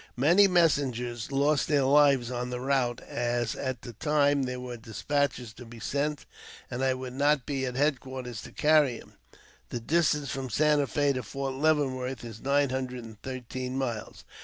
[0.17, 4.89] Many messen gers lost their lives on the route, as at times there were des
[4.93, 6.25] i patches to be sent,
[6.71, 9.13] and I would not be at headquarters to carry them.
[9.69, 14.23] The distance from Santa Fe to Fort Leavenworth is nine hundred and thirteen miles.